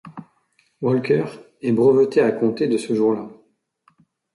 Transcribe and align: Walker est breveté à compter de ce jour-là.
Walker 0.81 1.25
est 1.61 1.73
breveté 1.73 2.21
à 2.21 2.31
compter 2.31 2.67
de 2.67 2.79
ce 2.79 2.95
jour-là. 2.95 3.29